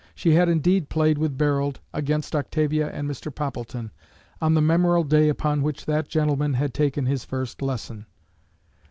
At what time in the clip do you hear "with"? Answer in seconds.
1.19-1.37